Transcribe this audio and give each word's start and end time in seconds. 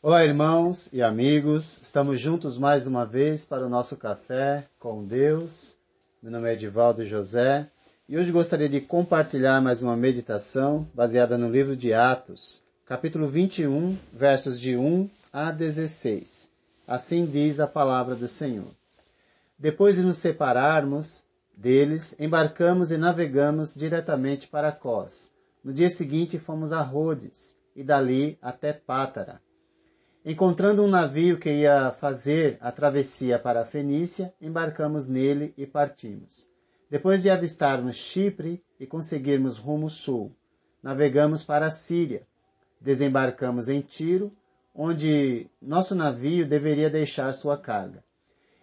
Olá, 0.00 0.24
irmãos 0.24 0.88
e 0.92 1.02
amigos. 1.02 1.82
Estamos 1.82 2.20
juntos 2.20 2.56
mais 2.56 2.86
uma 2.86 3.04
vez 3.04 3.44
para 3.44 3.66
o 3.66 3.68
nosso 3.68 3.96
café 3.96 4.64
com 4.78 5.04
Deus. 5.04 5.76
Meu 6.22 6.30
nome 6.30 6.48
é 6.48 6.52
Edivaldo 6.52 7.04
José 7.04 7.68
e 8.08 8.16
hoje 8.16 8.30
gostaria 8.30 8.68
de 8.68 8.80
compartilhar 8.80 9.60
mais 9.60 9.82
uma 9.82 9.96
meditação 9.96 10.86
baseada 10.94 11.36
no 11.36 11.50
livro 11.50 11.74
de 11.74 11.92
Atos, 11.92 12.62
capítulo 12.86 13.26
21, 13.26 13.98
versos 14.12 14.60
de 14.60 14.76
1 14.76 15.10
a 15.32 15.50
16. 15.50 16.52
Assim 16.86 17.26
diz 17.26 17.58
a 17.58 17.66
palavra 17.66 18.14
do 18.14 18.28
Senhor. 18.28 18.70
Depois 19.58 19.96
de 19.96 20.02
nos 20.02 20.18
separarmos 20.18 21.24
deles, 21.56 22.14
embarcamos 22.20 22.92
e 22.92 22.96
navegamos 22.96 23.74
diretamente 23.74 24.46
para 24.46 24.70
Cós. 24.70 25.32
No 25.64 25.72
dia 25.72 25.90
seguinte 25.90 26.38
fomos 26.38 26.72
a 26.72 26.82
Rhodes 26.82 27.56
e 27.74 27.82
dali 27.82 28.38
até 28.40 28.72
Pátara 28.72 29.40
Encontrando 30.24 30.84
um 30.84 30.88
navio 30.88 31.38
que 31.38 31.48
ia 31.48 31.92
fazer 31.92 32.58
a 32.60 32.72
travessia 32.72 33.38
para 33.38 33.62
a 33.62 33.66
Fenícia, 33.66 34.34
embarcamos 34.40 35.06
nele 35.06 35.54
e 35.56 35.66
partimos. 35.66 36.46
Depois 36.90 37.22
de 37.22 37.30
avistarmos 37.30 37.94
Chipre 37.94 38.62
e 38.80 38.86
conseguirmos 38.86 39.58
rumo 39.58 39.88
sul, 39.88 40.34
navegamos 40.82 41.44
para 41.44 41.66
a 41.66 41.70
Síria. 41.70 42.26
Desembarcamos 42.80 43.68
em 43.68 43.80
Tiro, 43.80 44.32
onde 44.74 45.48
nosso 45.60 45.94
navio 45.94 46.46
deveria 46.46 46.90
deixar 46.90 47.32
sua 47.32 47.56
carga. 47.56 48.04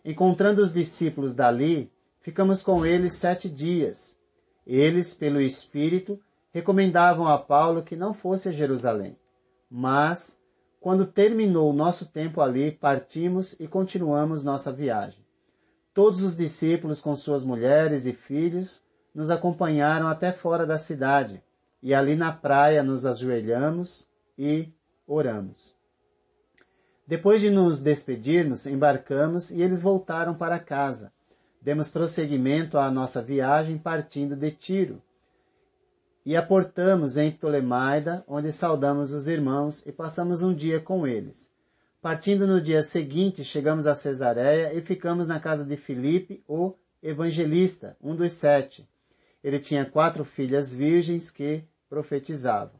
Encontrando 0.03 0.62
os 0.62 0.72
discípulos 0.72 1.34
dali, 1.34 1.92
ficamos 2.19 2.62
com 2.62 2.86
eles 2.86 3.14
sete 3.14 3.50
dias. 3.50 4.19
Eles, 4.67 5.14
pelo 5.14 5.40
Espírito, 5.42 6.19
recomendavam 6.52 7.28
a 7.28 7.38
Paulo 7.38 7.84
que 7.84 7.95
não 7.95 8.14
fosse 8.14 8.50
a 8.50 8.52
Jerusalém, 8.52 9.17
mas 9.69 10.40
quando 10.86 11.08
terminou 11.08 11.72
o 11.72 11.75
nosso 11.75 12.05
tempo 12.05 12.41
ali, 12.41 12.72
partimos 12.72 13.55
e 13.59 13.67
continuamos 13.67 14.44
nossa 14.44 14.72
viagem. 14.72 15.25
Todos 15.95 16.22
os 16.22 16.38
discípulos, 16.38 17.02
com 17.02 17.16
suas 17.16 17.44
mulheres 17.44 18.05
e 18.05 18.14
filhos, 18.14 18.80
nos 19.11 19.31
acompanharam 19.31 20.06
até 20.08 20.31
fora 20.31 20.63
da 20.63 20.78
cidade, 20.78 21.44
e 21.81 21.91
ali 21.91 22.16
na 22.16 22.31
praia 22.31 22.83
nos 22.83 23.03
ajoelhamos 23.03 24.08
e 24.38 24.72
oramos. 25.08 25.73
Depois 27.08 27.41
de 27.41 27.50
nos 27.50 27.80
despedirmos, 27.80 28.67
embarcamos 28.67 29.50
e 29.50 29.63
eles 29.63 29.81
voltaram 29.81 30.36
para 30.36 30.59
casa. 30.59 31.11
Demos 31.59 31.89
prosseguimento 31.89 32.78
à 32.78 32.91
nossa 32.91 33.23
viagem 33.23 33.80
partindo 33.80 34.36
de 34.36 34.52
Tiro, 34.52 35.02
e 36.26 36.36
aportamos 36.36 37.18
em 37.18 37.31
Ptolemaida, 37.31 38.23
onde 38.28 38.52
saudamos 38.52 39.14
os 39.14 39.28
irmãos 39.28 39.86
e 39.86 39.92
passamos 39.92 40.42
um 40.42 40.54
dia 40.54 40.80
com 40.80 41.06
eles. 41.06 41.52
Partindo 42.02 42.48
no 42.48 42.59
dia 42.59 42.81
seguinte, 42.81 43.44
chegamos 43.44 43.86
a 43.86 43.94
Cesareia 43.94 44.73
e 44.73 44.81
ficamos 44.81 45.28
na 45.28 45.40
casa 45.40 45.64
de 45.64 45.78
Filipe, 45.78 46.44
o 46.48 46.73
evangelista, 47.02 47.96
um 48.02 48.16
dos 48.16 48.31
sete. 48.31 48.88
Ele 49.44 49.59
tinha 49.59 49.85
quatro 49.85 50.25
filhas 50.25 50.74
virgens 50.74 51.30
que 51.30 51.64
profetizavam. 51.88 52.80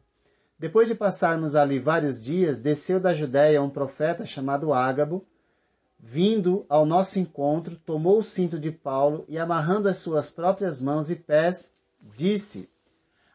Depois 0.57 0.88
de 0.88 0.95
passarmos 0.95 1.55
ali 1.55 1.78
vários 1.78 2.23
dias, 2.23 2.59
desceu 2.59 3.00
da 3.00 3.13
Judéia 3.13 3.61
um 3.61 3.69
profeta 3.69 4.25
chamado 4.25 4.73
Ágabo, 4.73 5.23
vindo 6.00 6.66
ao 6.67 6.85
nosso 6.85 7.19
encontro, 7.19 7.75
tomou 7.85 8.19
o 8.19 8.23
cinto 8.23 8.59
de 8.59 8.72
Paulo 8.72 9.25
e, 9.28 9.38
amarrando 9.38 9.89
as 9.89 9.97
suas 9.97 10.31
próprias 10.31 10.81
mãos 10.81 11.11
e 11.11 11.16
pés, 11.16 11.72
disse 12.16 12.69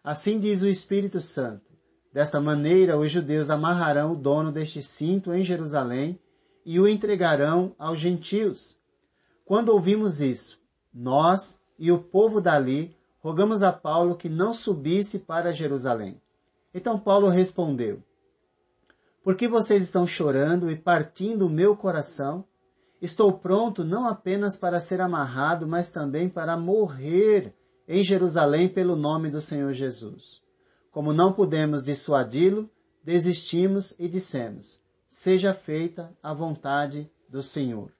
Assim 0.03 0.41
diz 0.41 0.62
o 0.62 0.69
Espírito 0.69 1.21
Santo. 1.21 1.71
Desta 2.12 2.41
maneira, 2.41 2.99
os 2.99 3.12
judeus 3.12 3.50
amarrarão 3.50 4.12
o 4.12 4.16
dono 4.16 4.50
deste 4.50 4.83
cinto 4.83 5.33
em 5.33 5.44
Jerusalém 5.44 6.19
e 6.65 6.81
o 6.81 6.88
entregarão 6.88 7.75
aos 7.78 8.00
gentios. 8.00 8.78
Quando 9.44 9.69
ouvimos 9.69 10.21
isso, 10.21 10.59
nós 10.93 11.61
e 11.78 11.93
o 11.93 11.99
povo 11.99 12.41
dali 12.41 12.97
rogamos 13.21 13.62
a 13.62 13.72
Paulo 13.72 14.16
que 14.16 14.28
não 14.28 14.55
subisse 14.55 15.21
para 15.21 15.53
Jerusalém. 15.53 16.21
Então 16.72 16.99
Paulo 16.99 17.28
respondeu: 17.28 18.03
Por 19.22 19.37
que 19.37 19.47
vocês 19.47 19.82
estão 19.82 20.06
chorando 20.06 20.71
e 20.71 20.77
partindo 20.77 21.47
o 21.47 21.50
meu 21.50 21.77
coração? 21.77 22.44
Estou 23.03 23.32
pronto 23.32 23.84
não 23.84 24.06
apenas 24.06 24.56
para 24.56 24.81
ser 24.81 25.00
amarrado, 25.00 25.67
mas 25.67 25.91
também 25.91 26.28
para 26.28 26.56
morrer 26.56 27.55
em 27.92 28.04
Jerusalém 28.04 28.68
pelo 28.68 28.94
nome 28.94 29.30
do 29.30 29.40
Senhor 29.40 29.72
Jesus. 29.72 30.40
Como 30.92 31.12
não 31.12 31.32
pudemos 31.32 31.82
dissuadi-lo, 31.82 32.70
desistimos 33.02 33.96
e 33.98 34.06
dissemos: 34.06 34.80
Seja 35.08 35.52
feita 35.52 36.16
a 36.22 36.32
vontade 36.32 37.10
do 37.28 37.42
Senhor. 37.42 37.90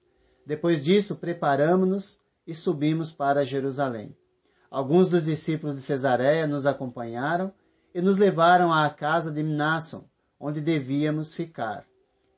Depois 0.45 0.81
disso, 0.81 1.17
preparamos-nos 1.17 2.21
e 2.47 2.55
subimos 2.55 3.11
para 3.11 3.45
Jerusalém. 3.45 4.15
Alguns 4.69 5.09
dos 5.09 5.25
discípulos 5.25 5.75
de 5.75 5.81
Cesareia 5.81 6.47
nos 6.47 6.65
acompanharam 6.65 7.53
e 7.93 8.01
nos 8.01 8.17
levaram 8.17 8.71
à 8.71 8.89
casa 8.89 9.29
de 9.29 9.43
Mnasson, 9.43 10.05
onde 10.39 10.61
devíamos 10.61 11.33
ficar. 11.33 11.85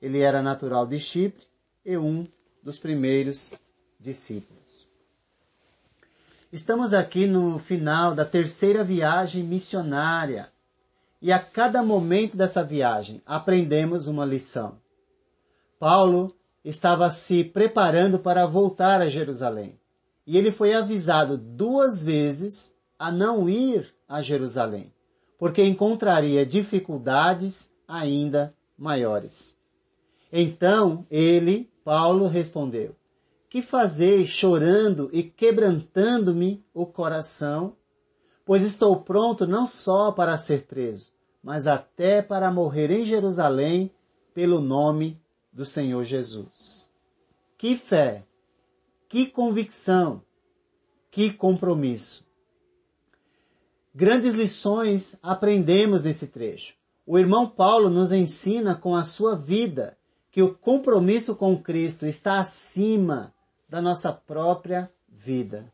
Ele 0.01 0.21
era 0.21 0.41
natural 0.41 0.87
de 0.87 0.99
Chipre 0.99 1.45
e 1.85 1.95
um 1.97 2.25
dos 2.63 2.79
primeiros 2.79 3.53
discípulos. 3.99 4.62
Estamos 6.53 6.93
aqui 6.93 7.25
no 7.25 7.57
final 7.57 8.13
da 8.13 8.23
terceira 8.23 8.83
viagem 8.83 9.43
missionária 9.43 10.51
e 11.19 11.31
a 11.31 11.39
cada 11.39 11.81
momento 11.81 12.37
dessa 12.37 12.63
viagem 12.63 13.23
aprendemos 13.25 14.05
uma 14.05 14.23
lição. 14.23 14.77
Paulo 15.79 16.31
estava 16.63 17.09
se 17.09 17.43
preparando 17.43 18.19
para 18.19 18.45
voltar 18.45 19.01
a 19.01 19.09
Jerusalém 19.09 19.79
e 20.27 20.37
ele 20.37 20.51
foi 20.51 20.75
avisado 20.75 21.39
duas 21.39 22.03
vezes 22.03 22.77
a 22.99 23.11
não 23.11 23.49
ir 23.49 23.91
a 24.07 24.21
Jerusalém, 24.21 24.93
porque 25.39 25.63
encontraria 25.63 26.45
dificuldades 26.45 27.73
ainda 27.87 28.53
maiores. 28.77 29.57
Então 30.31 31.03
ele, 31.09 31.67
Paulo, 31.83 32.27
respondeu: 32.27 32.95
que 33.53 33.61
fazeis 33.61 34.29
chorando 34.29 35.11
e 35.13 35.21
quebrantando-me 35.21 36.65
o 36.73 36.87
coração? 36.87 37.75
Pois 38.43 38.63
estou 38.63 39.03
pronto 39.03 39.45
não 39.45 39.67
só 39.67 40.11
para 40.11 40.35
ser 40.39 40.65
preso, 40.65 41.13
mas 41.43 41.67
até 41.67 42.19
para 42.23 42.51
morrer 42.51 42.89
em 42.89 43.05
Jerusalém 43.05 43.91
pelo 44.33 44.59
nome 44.59 45.21
do 45.51 45.65
Senhor 45.65 46.03
Jesus. 46.03 46.89
Que 47.55 47.77
fé, 47.77 48.25
que 49.07 49.27
convicção, 49.27 50.23
que 51.11 51.31
compromisso. 51.31 52.25
Grandes 53.93 54.33
lições 54.33 55.15
aprendemos 55.21 56.01
nesse 56.01 56.25
trecho. 56.25 56.73
O 57.05 57.19
irmão 57.19 57.47
Paulo 57.47 57.87
nos 57.87 58.11
ensina 58.11 58.73
com 58.73 58.95
a 58.95 59.03
sua 59.03 59.35
vida 59.35 59.95
que 60.31 60.41
o 60.41 60.55
compromisso 60.55 61.35
com 61.35 61.55
Cristo 61.55 62.07
está 62.07 62.39
acima 62.39 63.31
da 63.73 63.81
nossa 63.81 64.13
própria 64.13 64.87
vida. 65.09 65.73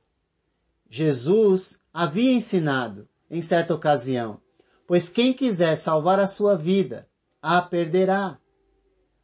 Jesus 0.90 1.82
havia 1.94 2.32
ensinado, 2.32 3.10
em 3.30 3.42
certa 3.42 3.76
ocasião, 3.76 4.40
pois 4.88 5.10
quem 5.10 5.34
quiser 5.34 5.76
salvar 5.76 6.18
a 6.18 6.26
sua 6.26 6.56
vida, 6.56 7.10
a 7.42 7.62
perderá. 7.62 8.40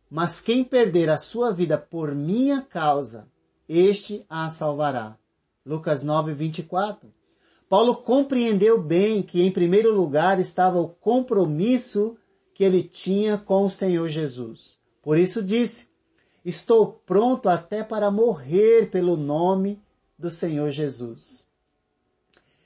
Mas 0.09 0.41
quem 0.41 0.61
perder 0.61 1.09
a 1.09 1.17
sua 1.17 1.53
vida 1.53 1.77
por 1.77 2.13
minha 2.13 2.61
causa, 2.63 3.29
este 3.65 4.25
a 4.27 4.51
salvará. 4.51 5.17
Lucas 5.65 6.03
9, 6.03 6.33
24. 6.33 7.09
Paulo 7.69 7.95
compreendeu 7.95 8.77
bem 8.77 9.23
que, 9.23 9.41
em 9.41 9.51
primeiro 9.51 9.95
lugar, 9.95 10.37
estava 10.37 10.81
o 10.81 10.89
compromisso 10.89 12.17
que 12.53 12.61
ele 12.61 12.83
tinha 12.83 13.37
com 13.37 13.63
o 13.63 13.69
Senhor 13.69 14.09
Jesus. 14.09 14.77
Por 15.01 15.17
isso 15.17 15.41
disse: 15.41 15.94
Estou 16.45 17.01
pronto 17.05 17.49
até 17.49 17.83
para 17.83 18.11
morrer 18.11 18.91
pelo 18.91 19.17
nome 19.17 19.81
do 20.17 20.29
Senhor 20.29 20.69
Jesus. 20.69 21.47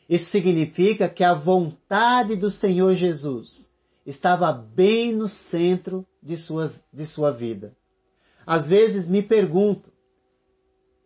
Isso 0.09 0.29
significa 0.29 1.07
que 1.07 1.23
a 1.23 1.33
vontade 1.33 2.35
do 2.35 2.51
Senhor 2.51 2.93
Jesus 2.93 3.71
estava 4.05 4.51
bem 4.51 5.13
no 5.13 5.29
centro 5.29 6.05
de, 6.21 6.35
suas, 6.35 6.85
de 6.91 7.05
sua 7.05 7.31
vida. 7.31 7.73
Às 8.45 8.67
vezes 8.67 9.07
me 9.07 9.21
pergunto, 9.21 9.93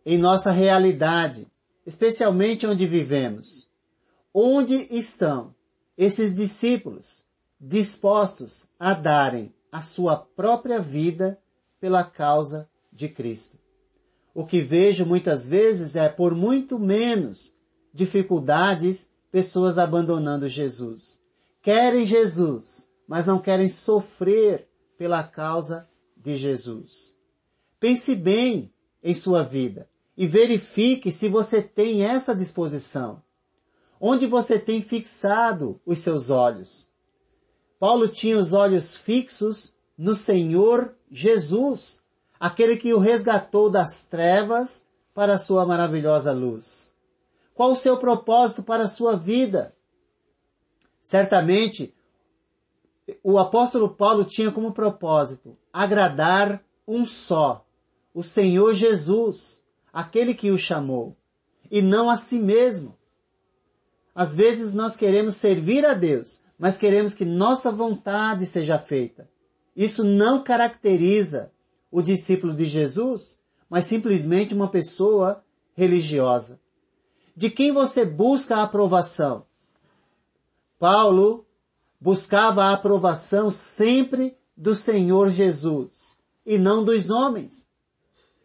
em 0.04 0.18
nossa 0.18 0.50
realidade, 0.50 1.46
especialmente 1.86 2.66
onde 2.66 2.86
vivemos, 2.86 3.70
onde 4.32 4.88
estão 4.90 5.54
esses 5.96 6.34
discípulos 6.34 7.24
dispostos 7.60 8.66
a 8.78 8.94
darem 8.94 9.54
a 9.70 9.80
sua 9.80 10.16
própria 10.16 10.80
vida 10.80 11.38
pela 11.84 12.02
causa 12.02 12.66
de 12.90 13.10
Cristo. 13.10 13.58
O 14.34 14.46
que 14.46 14.62
vejo 14.62 15.04
muitas 15.04 15.46
vezes 15.46 15.94
é, 15.94 16.08
por 16.08 16.34
muito 16.34 16.78
menos 16.78 17.54
dificuldades, 17.92 19.10
pessoas 19.30 19.76
abandonando 19.76 20.48
Jesus. 20.48 21.20
Querem 21.60 22.06
Jesus, 22.06 22.88
mas 23.06 23.26
não 23.26 23.38
querem 23.38 23.68
sofrer 23.68 24.66
pela 24.96 25.22
causa 25.24 25.86
de 26.16 26.38
Jesus. 26.38 27.14
Pense 27.78 28.14
bem 28.14 28.72
em 29.02 29.12
sua 29.12 29.42
vida 29.42 29.86
e 30.16 30.26
verifique 30.26 31.12
se 31.12 31.28
você 31.28 31.60
tem 31.60 32.02
essa 32.02 32.34
disposição. 32.34 33.22
Onde 34.00 34.26
você 34.26 34.58
tem 34.58 34.80
fixado 34.80 35.78
os 35.84 35.98
seus 35.98 36.30
olhos? 36.30 36.88
Paulo 37.78 38.08
tinha 38.08 38.38
os 38.38 38.54
olhos 38.54 38.96
fixos 38.96 39.73
no 39.96 40.14
Senhor 40.14 40.94
Jesus, 41.10 42.02
aquele 42.38 42.76
que 42.76 42.92
o 42.92 42.98
resgatou 42.98 43.70
das 43.70 44.06
trevas 44.06 44.86
para 45.14 45.34
a 45.34 45.38
sua 45.38 45.64
maravilhosa 45.64 46.32
luz. 46.32 46.94
Qual 47.54 47.72
o 47.72 47.76
seu 47.76 47.96
propósito 47.96 48.62
para 48.62 48.84
a 48.84 48.88
sua 48.88 49.16
vida? 49.16 49.74
Certamente, 51.02 51.94
o 53.22 53.38
apóstolo 53.38 53.88
Paulo 53.88 54.24
tinha 54.24 54.50
como 54.50 54.72
propósito 54.72 55.56
agradar 55.72 56.64
um 56.86 57.06
só, 57.06 57.64
o 58.12 58.22
Senhor 58.22 58.74
Jesus, 58.74 59.64
aquele 59.92 60.34
que 60.34 60.50
o 60.50 60.58
chamou, 60.58 61.16
e 61.70 61.80
não 61.80 62.10
a 62.10 62.16
si 62.16 62.38
mesmo. 62.38 62.96
Às 64.14 64.34
vezes 64.34 64.72
nós 64.72 64.96
queremos 64.96 65.36
servir 65.36 65.84
a 65.84 65.94
Deus, 65.94 66.40
mas 66.58 66.76
queremos 66.76 67.14
que 67.14 67.24
nossa 67.24 67.70
vontade 67.70 68.46
seja 68.46 68.78
feita. 68.78 69.28
Isso 69.76 70.04
não 70.04 70.42
caracteriza 70.42 71.52
o 71.90 72.02
discípulo 72.02 72.54
de 72.54 72.66
Jesus, 72.66 73.38
mas 73.68 73.86
simplesmente 73.86 74.54
uma 74.54 74.68
pessoa 74.68 75.44
religiosa. 75.74 76.60
De 77.36 77.50
quem 77.50 77.72
você 77.72 78.04
busca 78.04 78.56
a 78.56 78.62
aprovação? 78.62 79.44
Paulo 80.78 81.46
buscava 82.00 82.64
a 82.64 82.72
aprovação 82.72 83.50
sempre 83.50 84.36
do 84.56 84.74
Senhor 84.74 85.30
Jesus 85.30 86.18
e 86.46 86.58
não 86.58 86.84
dos 86.84 87.10
homens. 87.10 87.68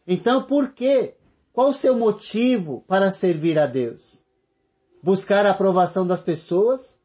Então, 0.08 0.44
por 0.44 0.72
quê? 0.72 1.16
Qual 1.54 1.70
o 1.70 1.74
seu 1.74 1.96
motivo 1.96 2.84
para 2.88 3.12
servir 3.12 3.60
a 3.60 3.68
Deus? 3.68 4.26
Buscar 5.04 5.46
a 5.46 5.52
aprovação 5.52 6.08
das 6.08 6.24
pessoas? 6.24 7.00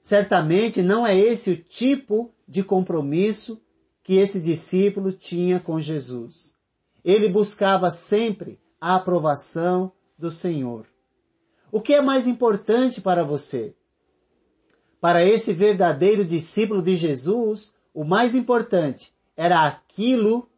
Certamente 0.00 0.82
não 0.82 1.06
é 1.06 1.16
esse 1.16 1.50
o 1.50 1.56
tipo 1.56 2.32
de 2.48 2.62
compromisso 2.62 3.60
que 4.02 4.16
esse 4.16 4.40
discípulo 4.40 5.12
tinha 5.12 5.60
com 5.60 5.80
Jesus. 5.80 6.56
Ele 7.04 7.28
buscava 7.28 7.90
sempre 7.90 8.58
a 8.80 8.96
aprovação 8.96 9.92
do 10.18 10.30
Senhor. 10.30 10.86
O 11.70 11.80
que 11.80 11.94
é 11.94 12.00
mais 12.00 12.26
importante 12.26 13.00
para 13.00 13.22
você? 13.22 13.74
Para 15.00 15.24
esse 15.24 15.52
verdadeiro 15.52 16.24
discípulo 16.24 16.82
de 16.82 16.96
Jesus, 16.96 17.72
o 17.94 18.04
mais 18.04 18.34
importante 18.34 19.14
era 19.36 19.66
aquilo 19.66 20.48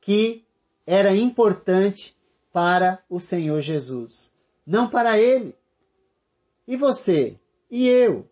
que 0.00 0.44
era 0.86 1.14
importante 1.14 2.16
para 2.52 3.02
o 3.08 3.18
Senhor 3.20 3.60
Jesus, 3.60 4.32
não 4.66 4.88
para 4.88 5.18
ele. 5.18 5.54
E 6.66 6.76
você? 6.76 7.38
E 7.70 7.86
eu? 7.86 8.28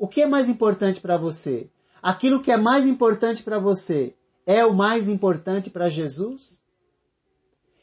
O 0.00 0.08
que 0.08 0.22
é 0.22 0.26
mais 0.26 0.48
importante 0.48 0.98
para 0.98 1.18
você? 1.18 1.68
Aquilo 2.02 2.40
que 2.40 2.50
é 2.50 2.56
mais 2.56 2.86
importante 2.86 3.42
para 3.42 3.58
você 3.58 4.14
é 4.46 4.64
o 4.64 4.72
mais 4.72 5.08
importante 5.08 5.68
para 5.68 5.90
Jesus? 5.90 6.62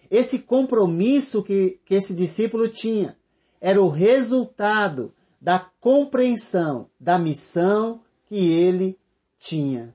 Esse 0.09 0.39
compromisso 0.39 1.43
que, 1.43 1.79
que 1.85 1.93
esse 1.93 2.15
discípulo 2.15 2.67
tinha 2.69 3.15
era 3.61 3.79
o 3.79 3.87
resultado 3.87 5.13
da 5.39 5.59
compreensão 5.79 6.89
da 6.99 7.19
missão 7.19 8.01
que 8.25 8.51
ele 8.51 8.97
tinha. 9.37 9.93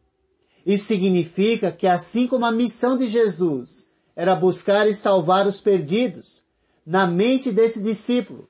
Isso 0.65 0.85
significa 0.85 1.73
que, 1.73 1.89
assim 1.89 2.29
como 2.29 2.47
a 2.47 2.53
missão 2.53 2.97
de 2.97 3.09
Jesus 3.09 3.91
era 4.15 4.37
buscar 4.37 4.87
e 4.87 4.95
salvar 4.95 5.45
os 5.49 5.61
perdidos, 5.61 6.45
na 6.87 7.05
mente 7.05 7.51
desse 7.51 7.83
discípulo, 7.83 8.49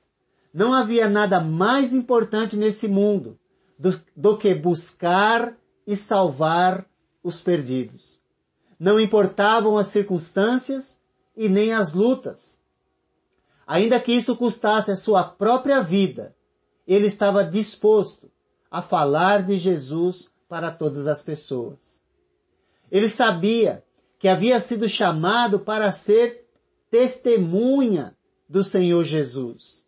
não 0.53 0.71
havia 0.75 1.09
nada 1.09 1.41
mais 1.41 1.91
importante 1.91 2.55
nesse 2.55 2.87
mundo 2.87 3.39
do, 3.77 3.99
do 4.15 4.37
que 4.37 4.53
buscar 4.53 5.57
e 5.85 5.95
salvar 5.95 6.85
os 7.23 7.41
perdidos. 7.41 8.21
Não 8.79 8.99
importavam 8.99 9.77
as 9.77 9.87
circunstâncias 9.87 10.99
e 11.35 11.47
nem 11.47 11.73
as 11.73 11.93
lutas. 11.93 12.59
Ainda 13.65 13.99
que 13.99 14.11
isso 14.11 14.35
custasse 14.35 14.91
a 14.91 14.97
sua 14.97 15.23
própria 15.23 15.81
vida, 15.81 16.35
ele 16.85 17.07
estava 17.07 17.43
disposto 17.43 18.29
a 18.69 18.81
falar 18.81 19.43
de 19.43 19.57
Jesus 19.57 20.29
para 20.49 20.69
todas 20.71 21.07
as 21.07 21.23
pessoas. 21.23 22.03
Ele 22.91 23.09
sabia 23.09 23.83
que 24.19 24.27
havia 24.27 24.59
sido 24.59 24.87
chamado 24.87 25.59
para 25.59 25.91
ser 25.91 26.47
testemunha 26.89 28.15
do 28.47 28.63
Senhor 28.63 29.03
Jesus. 29.03 29.87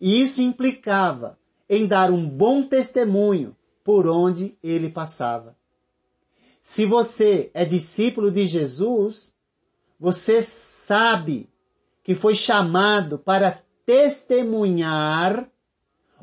E 0.00 0.22
isso 0.22 0.40
implicava 0.40 1.38
em 1.68 1.86
dar 1.86 2.10
um 2.10 2.28
bom 2.28 2.62
testemunho 2.62 3.56
por 3.82 4.06
onde 4.06 4.56
ele 4.62 4.88
passava. 4.88 5.56
Se 6.60 6.86
você 6.86 7.50
é 7.52 7.64
discípulo 7.64 8.30
de 8.30 8.46
Jesus, 8.46 9.34
você 9.98 10.42
sabe 10.42 11.48
que 12.04 12.14
foi 12.14 12.34
chamado 12.34 13.18
para 13.18 13.62
testemunhar 13.84 15.48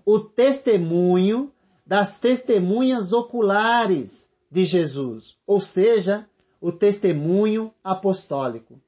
o 0.06 0.20
testemunho 0.20 1.52
das 1.86 2.20
testemunhas 2.20 3.12
oculares 3.12 4.30
de 4.50 4.66
Jesus, 4.66 5.38
ou 5.46 5.60
seja, 5.60 6.28
o 6.62 6.72
testemunho 6.72 7.74
apostólico. 7.84 8.80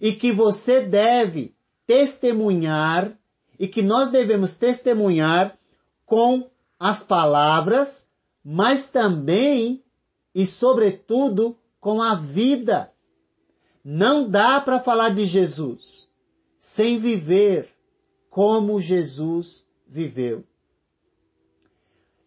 E 0.00 0.12
que 0.12 0.32
você 0.32 0.80
deve 0.80 1.54
testemunhar 1.86 3.18
e 3.62 3.68
que 3.68 3.80
nós 3.80 4.10
devemos 4.10 4.56
testemunhar 4.56 5.56
com 6.04 6.50
as 6.80 7.04
palavras, 7.04 8.08
mas 8.44 8.88
também 8.88 9.84
e 10.34 10.44
sobretudo 10.44 11.56
com 11.78 12.02
a 12.02 12.16
vida. 12.16 12.92
Não 13.84 14.28
dá 14.28 14.60
para 14.60 14.80
falar 14.80 15.10
de 15.10 15.26
Jesus 15.26 16.08
sem 16.58 16.98
viver 16.98 17.68
como 18.28 18.82
Jesus 18.82 19.64
viveu. 19.86 20.42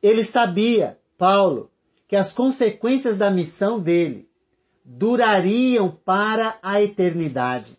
Ele 0.01 0.23
sabia, 0.23 0.97
Paulo, 1.17 1.69
que 2.07 2.15
as 2.15 2.31
consequências 2.31 3.17
da 3.17 3.29
missão 3.29 3.77
dele 3.77 4.29
durariam 4.85 5.91
para 5.91 6.57
a 6.63 6.81
eternidade 6.81 7.77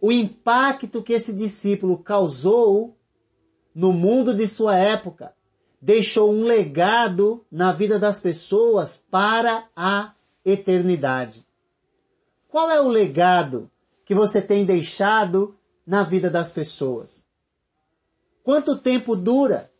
o 0.00 0.10
impacto 0.10 1.02
que 1.02 1.12
esse 1.12 1.32
discípulo 1.32 1.98
causou 1.98 2.96
no 3.74 3.92
mundo 3.92 4.34
de 4.34 4.46
sua 4.46 4.76
época, 4.76 5.34
deixou 5.80 6.32
um 6.32 6.42
legado 6.42 7.44
na 7.50 7.72
vida 7.72 7.98
das 7.98 8.20
pessoas 8.20 9.04
para 9.10 9.68
a 9.76 10.14
eternidade. 10.44 11.46
Qual 12.48 12.70
é 12.70 12.80
o 12.80 12.88
legado 12.88 13.70
que 14.04 14.14
você 14.14 14.40
tem 14.42 14.64
deixado 14.64 15.56
na 15.86 16.02
vida 16.02 16.28
das 16.30 16.50
pessoas? 16.50 17.26
Quanto 18.42 18.76
tempo 18.76 19.14
dura? 19.14 19.70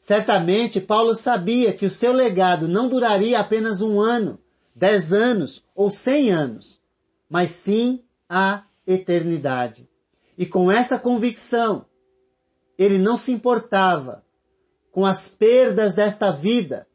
Certamente 0.00 0.80
Paulo 0.80 1.14
sabia 1.14 1.72
que 1.72 1.84
o 1.84 1.90
seu 1.90 2.12
legado 2.12 2.66
não 2.66 2.88
duraria 2.88 3.38
apenas 3.38 3.82
um 3.82 4.00
ano, 4.00 4.38
dez 4.74 5.12
anos 5.12 5.62
ou 5.74 5.90
cem 5.90 6.30
anos, 6.30 6.80
mas 7.28 7.50
sim 7.50 8.02
a 8.28 8.64
eternidade. 8.86 9.88
E 10.36 10.46
com 10.46 10.70
essa 10.70 10.98
convicção, 10.98 11.86
ele 12.78 12.98
não 12.98 13.16
se 13.16 13.30
importava 13.30 14.24
com 14.90 15.04
as 15.04 15.28
perdas 15.28 15.94
desta 15.94 16.30
vida, 16.30 16.86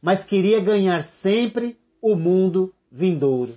mas 0.00 0.24
queria 0.24 0.60
ganhar 0.60 1.02
sempre 1.02 1.78
o 2.00 2.16
mundo 2.16 2.74
vindouro. 2.90 3.54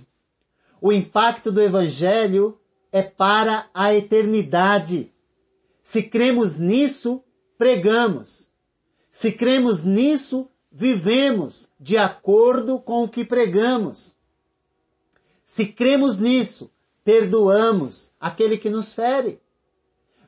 O 0.80 0.92
impacto 0.92 1.50
do 1.50 1.60
Evangelho 1.60 2.58
é 2.92 3.02
para 3.02 3.68
a 3.74 3.94
eternidade. 3.94 5.12
Se 5.82 6.02
cremos 6.02 6.56
nisso, 6.56 7.22
pregamos. 7.56 8.48
Se 9.10 9.32
cremos 9.32 9.82
nisso, 9.82 10.48
vivemos 10.70 11.72
de 11.80 11.96
acordo 11.96 12.78
com 12.78 13.04
o 13.04 13.08
que 13.08 13.24
pregamos. 13.24 14.14
Se 15.44 15.66
cremos 15.66 16.18
nisso, 16.18 16.70
perdoamos 17.08 18.12
aquele 18.20 18.58
que 18.58 18.68
nos 18.68 18.92
fere. 18.92 19.40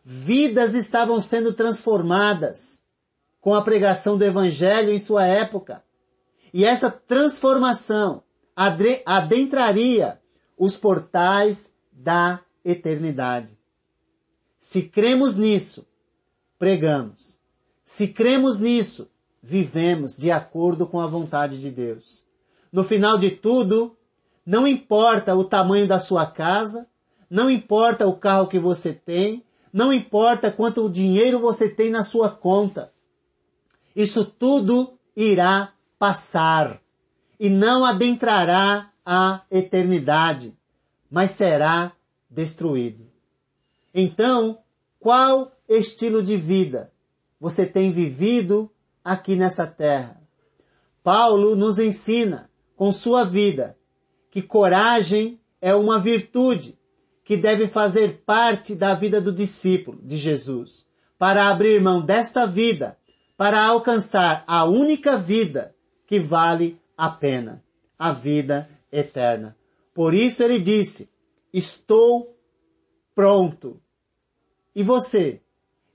Vidas 0.03 0.75
estavam 0.75 1.21
sendo 1.21 1.53
transformadas 1.53 2.83
com 3.39 3.55
a 3.55 3.61
pregação 3.61 4.17
do 4.17 4.25
Evangelho 4.25 4.91
em 4.91 4.99
sua 4.99 5.27
época. 5.27 5.85
E 6.55 6.65
essa 6.65 6.91
transformação 6.91 8.23
adentraria 9.05 10.19
os 10.57 10.75
portais 10.75 11.71
da 11.93 12.41
eternidade. 12.65 13.59
Se 14.59 14.85
cremos 14.85 15.37
nisso, 15.37 15.87
pregamos. 16.59 17.39
Se 17.85 18.09
cremos 18.09 18.59
nisso, 18.59 19.11
vivemos 19.43 20.17
de 20.17 20.31
acordo 20.31 20.87
com 20.87 20.99
a 20.99 21.07
vontade 21.07 21.61
de 21.61 21.71
Deus. 21.71 22.25
No 22.73 22.85
final 22.85 23.19
de 23.19 23.33
tudo, 23.33 23.95
Não 24.50 24.66
importa 24.66 25.33
o 25.37 25.45
tamanho 25.45 25.87
da 25.87 26.00
sua 26.00 26.26
casa, 26.26 26.88
não 27.30 27.49
importa 27.49 28.09
o 28.09 28.16
carro 28.16 28.49
que 28.49 28.59
você 28.59 28.92
tem, 28.92 29.45
não 29.73 29.92
importa 29.92 30.50
quanto 30.50 30.90
dinheiro 30.90 31.38
você 31.38 31.69
tem 31.69 31.88
na 31.88 32.02
sua 32.02 32.28
conta. 32.28 32.92
Isso 33.95 34.25
tudo 34.25 34.99
irá 35.14 35.73
passar 36.00 36.83
e 37.38 37.49
não 37.49 37.85
adentrará 37.85 38.90
a 39.07 39.42
eternidade, 39.52 40.59
mas 41.09 41.30
será 41.30 41.92
destruído. 42.28 43.07
Então, 43.95 44.59
qual 44.99 45.52
estilo 45.69 46.25
de 46.25 46.37
vida 46.37 46.92
você 47.40 47.64
tem 47.64 47.92
vivido 47.92 48.69
aqui 49.04 49.37
nessa 49.37 49.64
terra? 49.64 50.21
Paulo 51.04 51.54
nos 51.54 51.78
ensina 51.78 52.50
com 52.75 52.92
sua 52.92 53.23
vida 53.23 53.76
que 54.31 54.41
coragem 54.41 55.41
é 55.61 55.75
uma 55.75 55.99
virtude 55.99 56.79
que 57.25 57.37
deve 57.37 57.69
fazer 57.69 58.23
parte 58.25 58.75
da 58.75 58.95
vida 58.95 59.21
do 59.21 59.33
discípulo 59.33 60.01
de 60.03 60.17
Jesus, 60.17 60.87
para 61.19 61.49
abrir 61.49 61.81
mão 61.81 62.01
desta 62.01 62.47
vida, 62.47 62.97
para 63.37 63.63
alcançar 63.63 64.45
a 64.47 64.65
única 64.65 65.17
vida 65.17 65.75
que 66.07 66.19
vale 66.19 66.81
a 66.97 67.09
pena, 67.09 67.63
a 67.99 68.13
vida 68.13 68.69
eterna. 68.91 69.57
Por 69.95 70.15
isso 70.15 70.43
ele 70.43 70.59
disse: 70.59 71.11
Estou 71.53 72.37
pronto. 73.15 73.81
E 74.75 74.83
você? 74.83 75.41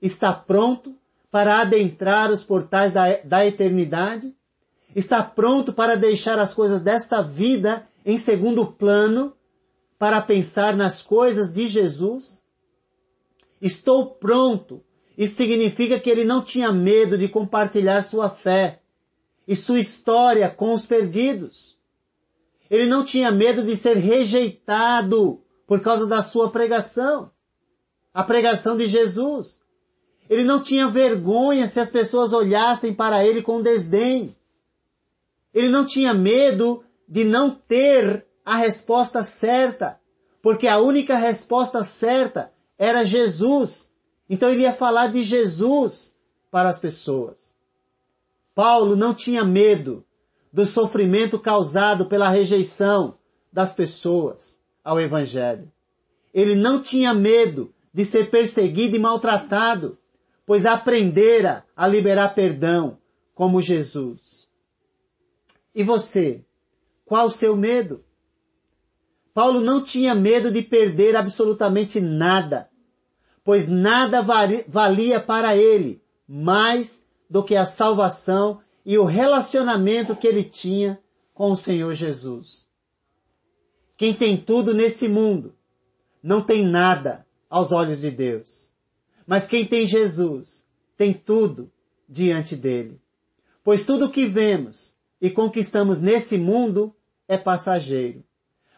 Está 0.00 0.32
pronto 0.32 0.94
para 1.30 1.60
adentrar 1.60 2.30
os 2.30 2.44
portais 2.44 2.92
da, 2.92 3.16
da 3.24 3.46
eternidade? 3.46 4.34
Está 4.94 5.22
pronto 5.22 5.72
para 5.72 5.96
deixar 5.96 6.38
as 6.38 6.54
coisas 6.54 6.80
desta 6.80 7.22
vida 7.22 7.86
em 8.06 8.16
segundo 8.18 8.64
plano 8.68 9.36
para 9.98 10.22
pensar 10.22 10.76
nas 10.76 11.02
coisas 11.02 11.52
de 11.52 11.66
Jesus? 11.66 12.44
Estou 13.60 14.10
pronto. 14.14 14.80
Isso 15.18 15.34
significa 15.34 15.98
que 15.98 16.08
ele 16.08 16.24
não 16.24 16.40
tinha 16.40 16.72
medo 16.72 17.18
de 17.18 17.28
compartilhar 17.28 18.02
sua 18.02 18.30
fé 18.30 18.80
e 19.48 19.56
sua 19.56 19.80
história 19.80 20.48
com 20.48 20.72
os 20.72 20.86
perdidos. 20.86 21.76
Ele 22.70 22.86
não 22.86 23.04
tinha 23.04 23.32
medo 23.32 23.64
de 23.64 23.76
ser 23.76 23.96
rejeitado 23.96 25.42
por 25.66 25.80
causa 25.80 26.06
da 26.06 26.22
sua 26.22 26.50
pregação. 26.50 27.32
A 28.14 28.22
pregação 28.22 28.76
de 28.76 28.86
Jesus. 28.86 29.60
Ele 30.30 30.44
não 30.44 30.62
tinha 30.62 30.88
vergonha 30.88 31.66
se 31.66 31.80
as 31.80 31.90
pessoas 31.90 32.32
olhassem 32.32 32.94
para 32.94 33.24
ele 33.24 33.42
com 33.42 33.60
desdém. 33.60 34.36
Ele 35.52 35.68
não 35.68 35.84
tinha 35.84 36.14
medo 36.14 36.84
de 37.08 37.24
não 37.24 37.50
ter 37.50 38.26
a 38.44 38.56
resposta 38.56 39.22
certa, 39.24 40.00
porque 40.40 40.68
a 40.68 40.78
única 40.78 41.16
resposta 41.16 41.82
certa 41.84 42.52
era 42.78 43.04
Jesus. 43.04 43.92
Então 44.28 44.50
ele 44.50 44.62
ia 44.62 44.72
falar 44.72 45.08
de 45.08 45.24
Jesus 45.24 46.14
para 46.50 46.68
as 46.68 46.78
pessoas. 46.78 47.56
Paulo 48.54 48.96
não 48.96 49.12
tinha 49.12 49.44
medo 49.44 50.04
do 50.52 50.64
sofrimento 50.64 51.38
causado 51.38 52.06
pela 52.06 52.30
rejeição 52.30 53.18
das 53.52 53.74
pessoas 53.74 54.62
ao 54.82 55.00
Evangelho. 55.00 55.70
Ele 56.32 56.54
não 56.54 56.80
tinha 56.80 57.12
medo 57.12 57.74
de 57.92 58.04
ser 58.04 58.30
perseguido 58.30 58.96
e 58.96 58.98
maltratado, 58.98 59.98
pois 60.46 60.64
aprendera 60.64 61.64
a 61.76 61.86
liberar 61.86 62.34
perdão 62.34 62.98
como 63.34 63.60
Jesus. 63.60 64.48
E 65.74 65.82
você? 65.82 66.45
Qual 67.06 67.28
o 67.28 67.30
seu 67.30 67.56
medo? 67.56 68.04
Paulo 69.32 69.60
não 69.60 69.82
tinha 69.82 70.14
medo 70.14 70.50
de 70.50 70.60
perder 70.60 71.16
absolutamente 71.16 72.00
nada, 72.00 72.68
pois 73.44 73.68
nada 73.68 74.20
valia 74.66 75.20
para 75.20 75.56
ele 75.56 76.02
mais 76.28 77.06
do 77.30 77.44
que 77.44 77.54
a 77.54 77.64
salvação 77.64 78.60
e 78.84 78.98
o 78.98 79.04
relacionamento 79.04 80.16
que 80.16 80.26
ele 80.26 80.42
tinha 80.42 81.00
com 81.32 81.52
o 81.52 81.56
Senhor 81.56 81.94
Jesus. 81.94 82.68
Quem 83.96 84.12
tem 84.12 84.36
tudo 84.36 84.74
nesse 84.74 85.08
mundo 85.08 85.54
não 86.22 86.42
tem 86.42 86.64
nada 86.66 87.26
aos 87.48 87.72
olhos 87.72 88.00
de 88.00 88.10
Deus. 88.10 88.72
Mas 89.26 89.46
quem 89.46 89.64
tem 89.64 89.86
Jesus 89.86 90.66
tem 90.96 91.12
tudo 91.12 91.70
diante 92.08 92.56
dele. 92.56 93.00
Pois 93.62 93.84
tudo 93.84 94.06
o 94.06 94.10
que 94.10 94.26
vemos 94.26 94.95
e 95.20 95.30
conquistamos 95.30 96.00
nesse 96.00 96.38
mundo 96.38 96.94
é 97.26 97.36
passageiro. 97.36 98.24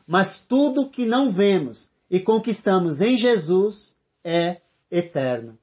Mas 0.06 0.38
tudo 0.38 0.88
que 0.88 1.04
não 1.04 1.30
vemos 1.30 1.90
e 2.10 2.18
conquistamos 2.20 3.00
em 3.00 3.16
Jesus 3.16 3.96
é 4.24 4.62
eterno. 4.90 5.58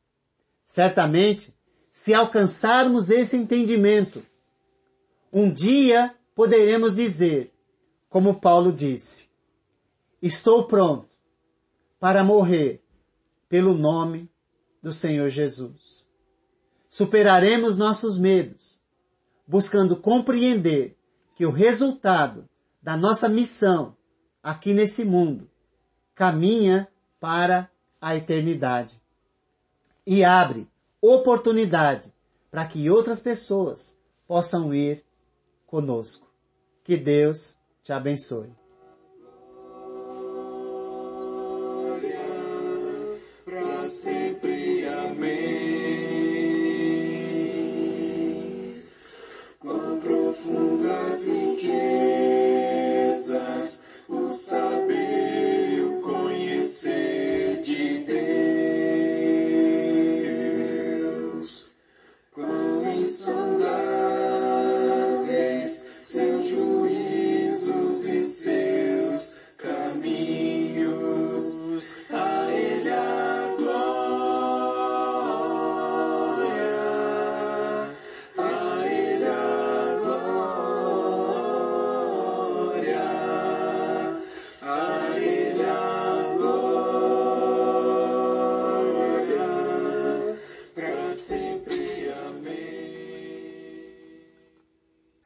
Certamente, 0.63 1.53
se 1.91 2.13
alcançarmos 2.13 3.09
esse 3.09 3.35
entendimento, 3.35 4.23
um 5.31 5.51
dia 5.51 6.15
poderemos 6.35 6.95
dizer, 6.95 7.51
como 8.09 8.39
Paulo 8.39 8.71
disse, 8.71 9.29
Estou 10.21 10.65
pronto 10.65 11.09
para 11.99 12.23
morrer 12.23 12.83
pelo 13.47 13.73
nome 13.73 14.29
do 14.81 14.91
Senhor 14.91 15.29
Jesus. 15.29 16.07
Superaremos 16.89 17.77
nossos 17.77 18.17
medos, 18.17 18.81
buscando 19.47 19.97
compreender 19.97 20.97
que 21.35 21.45
o 21.45 21.51
resultado 21.51 22.47
da 22.81 22.95
nossa 22.95 23.27
missão 23.27 23.95
aqui 24.41 24.73
nesse 24.73 25.03
mundo 25.03 25.49
caminha 26.13 26.87
para 27.19 27.69
a 27.99 28.15
eternidade 28.15 29.01
e 30.05 30.23
abre 30.23 30.67
oportunidade 31.01 32.13
para 32.49 32.65
que 32.65 32.89
outras 32.89 33.19
pessoas 33.19 33.97
possam 34.27 34.73
ir 34.73 35.03
conosco. 35.65 36.27
Que 36.83 36.95
Deus 36.95 37.57
te 37.83 37.91
abençoe. 37.91 38.64